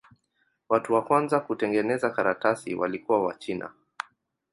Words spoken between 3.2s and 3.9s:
Wachina.